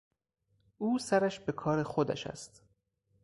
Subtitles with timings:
[0.77, 2.63] او سرش به کار خودش است.